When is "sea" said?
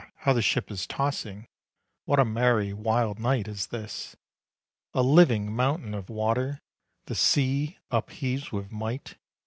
7.13-7.77